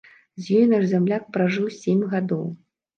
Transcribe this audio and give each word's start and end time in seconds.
З 0.41 0.57
ёю 0.59 0.65
наш 0.71 0.89
зямляк 0.95 1.29
пражыў 1.37 1.71
сем 1.79 2.05
гадоў. 2.19 2.45